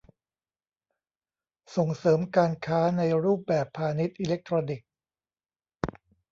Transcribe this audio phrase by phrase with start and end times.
[1.75, 4.87] ส่งเสริมการค้าในรูปแบบพาณิชย์อิเล็กทรอนิกส์